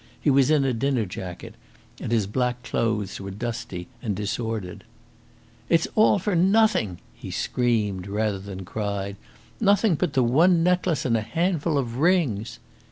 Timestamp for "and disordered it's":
4.01-5.87